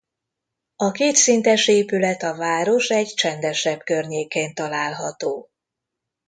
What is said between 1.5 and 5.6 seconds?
épület a város egy csendesebb környékén található.